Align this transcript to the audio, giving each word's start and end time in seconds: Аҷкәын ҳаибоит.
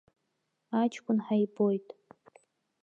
Аҷкәын 0.81 1.19
ҳаибоит. 1.25 1.87